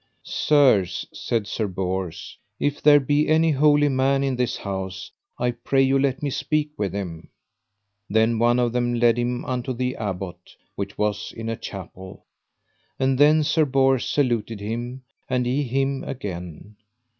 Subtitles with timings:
[0.23, 5.83] Sirs, said Sir Bors, if there be any holy man in this house I pray
[5.83, 7.29] you let me speak with him.
[8.09, 12.25] Then one of them led him unto the Abbot, which was in a chapel.
[12.99, 16.77] And then Sir Bors saluted him, and he him again.